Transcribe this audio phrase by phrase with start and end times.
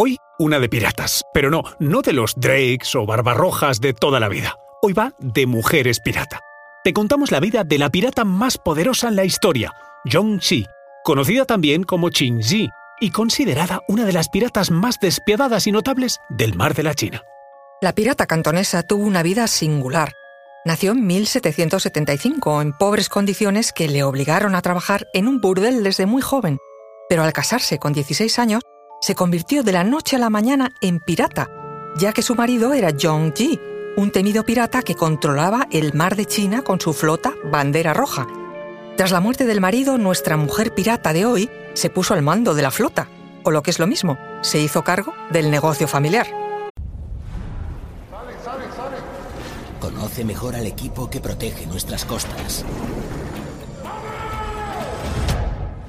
[0.00, 4.28] Hoy una de piratas, pero no, no de los Drakes o Barbarrojas de toda la
[4.28, 4.54] vida.
[4.80, 6.38] Hoy va de mujeres pirata.
[6.84, 9.72] Te contamos la vida de la pirata más poderosa en la historia,
[10.04, 10.64] Xi,
[11.02, 12.68] conocida también como Qin Ji
[13.00, 17.24] y considerada una de las piratas más despiadadas y notables del mar de la China.
[17.80, 20.12] La pirata cantonesa tuvo una vida singular.
[20.64, 26.06] Nació en 1775 en pobres condiciones que le obligaron a trabajar en un burdel desde
[26.06, 26.58] muy joven,
[27.08, 28.62] pero al casarse con 16 años
[29.00, 31.48] se convirtió de la noche a la mañana en pirata,
[31.96, 33.60] ya que su marido era Zhong Ji,
[33.96, 38.26] un temido pirata que controlaba el mar de China con su flota bandera roja.
[38.96, 42.62] Tras la muerte del marido, nuestra mujer pirata de hoy se puso al mando de
[42.62, 43.08] la flota,
[43.44, 46.26] o lo que es lo mismo, se hizo cargo del negocio familiar.
[49.80, 52.64] Conoce mejor al equipo que protege nuestras costas.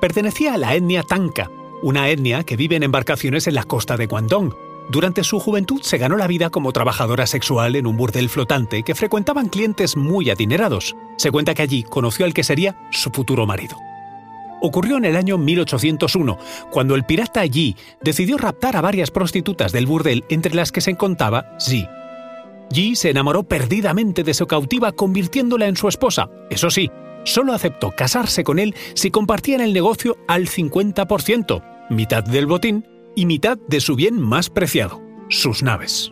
[0.00, 1.50] Pertenecía a la etnia Tanka,
[1.82, 4.54] una etnia que vive en embarcaciones en la costa de Guangdong.
[4.90, 8.94] Durante su juventud se ganó la vida como trabajadora sexual en un burdel flotante que
[8.94, 10.94] frecuentaban clientes muy adinerados.
[11.16, 13.76] Se cuenta que allí conoció al que sería su futuro marido.
[14.60, 16.38] Ocurrió en el año 1801,
[16.70, 20.92] cuando el pirata Yi decidió raptar a varias prostitutas del burdel entre las que se
[20.92, 21.86] encontraba Yi.
[22.70, 26.90] Yi se enamoró perdidamente de su cautiva convirtiéndola en su esposa, eso sí,
[27.28, 33.26] solo aceptó casarse con él si compartían el negocio al 50%, mitad del botín y
[33.26, 36.10] mitad de su bien más preciado, sus naves.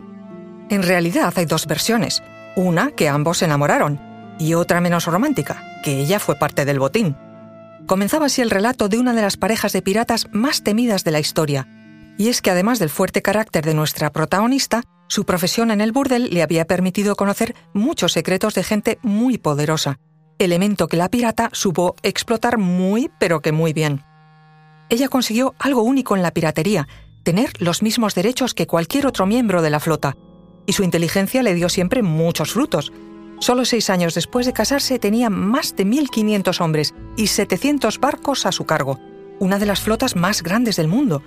[0.69, 2.21] En realidad hay dos versiones,
[2.55, 3.99] una que ambos se enamoraron
[4.39, 7.15] y otra menos romántica, que ella fue parte del botín.
[7.87, 11.19] Comenzaba así el relato de una de las parejas de piratas más temidas de la
[11.19, 11.67] historia,
[12.17, 16.29] y es que además del fuerte carácter de nuestra protagonista, su profesión en el burdel
[16.31, 19.99] le había permitido conocer muchos secretos de gente muy poderosa,
[20.39, 24.03] elemento que la pirata supo explotar muy, pero que muy bien.
[24.89, 26.87] Ella consiguió algo único en la piratería,
[27.23, 30.15] tener los mismos derechos que cualquier otro miembro de la flota,
[30.65, 32.93] y su inteligencia le dio siempre muchos frutos.
[33.39, 38.51] Solo seis años después de casarse tenía más de 1.500 hombres y 700 barcos a
[38.51, 38.99] su cargo,
[39.39, 41.21] una de las flotas más grandes del mundo.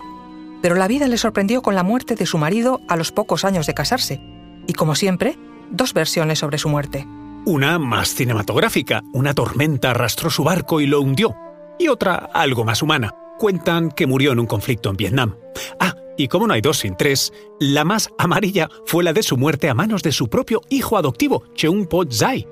[0.62, 3.66] Pero la vida le sorprendió con la muerte de su marido a los pocos años
[3.66, 4.20] de casarse,
[4.66, 5.38] y como siempre,
[5.70, 7.06] dos versiones sobre su muerte.
[7.50, 11.34] Una más cinematográfica, una tormenta arrastró su barco y lo hundió.
[11.80, 13.12] Y otra algo más humana.
[13.40, 15.36] Cuentan que murió en un conflicto en Vietnam.
[15.80, 19.36] Ah, y como no hay dos sin tres, la más amarilla fue la de su
[19.36, 22.46] muerte a manos de su propio hijo adoptivo, Cheung Po Zai,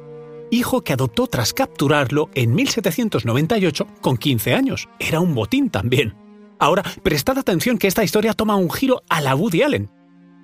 [0.50, 4.88] hijo que adoptó tras capturarlo en 1798 con 15 años.
[4.98, 6.16] Era un botín también.
[6.58, 9.92] Ahora, prestad atención que esta historia toma un giro a la Woody Allen.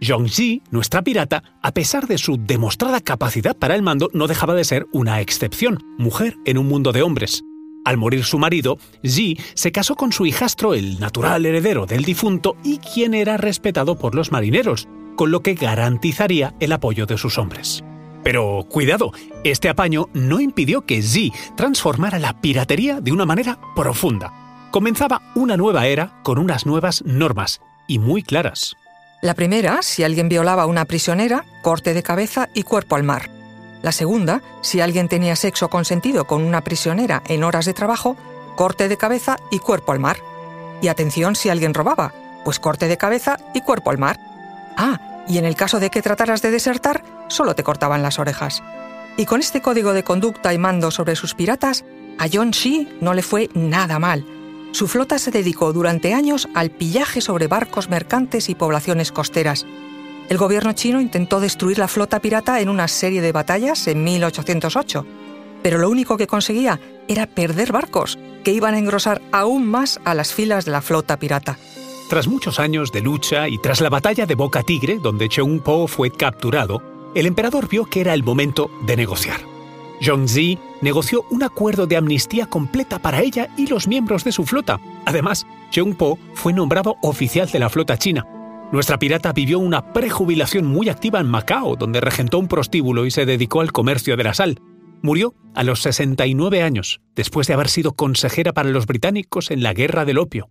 [0.02, 4.64] Zhongzi, nuestra pirata, a pesar de su demostrada capacidad para el mando, no dejaba de
[4.64, 7.44] ser una excepción, mujer en un mundo de hombres.
[7.84, 12.56] Al morir su marido, Yi se casó con su hijastro, el natural heredero del difunto
[12.64, 17.38] y quien era respetado por los marineros, con lo que garantizaría el apoyo de sus
[17.38, 17.84] hombres.
[18.22, 19.12] Pero cuidado,
[19.44, 24.32] este apaño no impidió que Yi transformara la piratería de una manera profunda.
[24.70, 28.74] Comenzaba una nueva era con unas nuevas normas, y muy claras.
[29.24, 33.30] La primera, si alguien violaba a una prisionera, corte de cabeza y cuerpo al mar.
[33.80, 38.18] La segunda, si alguien tenía sexo consentido con una prisionera en horas de trabajo,
[38.54, 40.18] corte de cabeza y cuerpo al mar.
[40.82, 42.12] Y atención si alguien robaba,
[42.44, 44.20] pues corte de cabeza y cuerpo al mar.
[44.76, 48.62] Ah, y en el caso de que trataras de desertar, solo te cortaban las orejas.
[49.16, 51.86] Y con este código de conducta y mando sobre sus piratas,
[52.18, 54.26] a John Shi no le fue nada mal,
[54.74, 59.66] su flota se dedicó durante años al pillaje sobre barcos mercantes y poblaciones costeras.
[60.28, 65.06] El gobierno chino intentó destruir la flota pirata en una serie de batallas en 1808,
[65.62, 70.12] pero lo único que conseguía era perder barcos, que iban a engrosar aún más a
[70.12, 71.56] las filas de la flota pirata.
[72.10, 75.86] Tras muchos años de lucha y tras la batalla de Boca Tigre, donde Cheung Po
[75.86, 76.82] fue capturado,
[77.14, 79.53] el emperador vio que era el momento de negociar.
[80.02, 84.80] Zhongzi negoció un acuerdo de amnistía completa para ella y los miembros de su flota.
[85.04, 88.26] Además, Cheung Po fue nombrado oficial de la flota china.
[88.72, 93.26] Nuestra pirata vivió una prejubilación muy activa en Macao, donde regentó un prostíbulo y se
[93.26, 94.60] dedicó al comercio de la sal.
[95.02, 99.74] Murió a los 69 años, después de haber sido consejera para los británicos en la
[99.74, 100.50] Guerra del Opio.